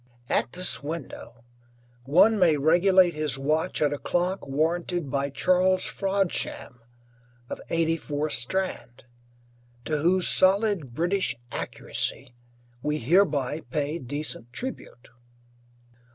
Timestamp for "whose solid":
9.99-10.95